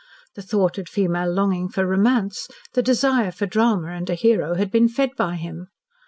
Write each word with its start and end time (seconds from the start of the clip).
The 0.33 0.41
thwarted 0.41 0.89
female 0.89 1.31
longing 1.31 1.69
for 1.69 1.85
romance 1.85 2.47
the 2.73 2.81
desire 2.81 3.29
for 3.31 3.45
drama 3.45 3.89
and 3.89 4.09
a 4.09 4.15
hero 4.15 4.55
had 4.55 4.71
been 4.71 4.89
fed 4.89 5.11
by 5.15 5.35
him. 5.35 5.67